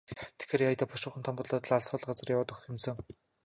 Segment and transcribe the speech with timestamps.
[0.37, 2.97] Тэгэхээр яая даа, бушуухан том болоод л алс хол газар яваад өгөх юм сан.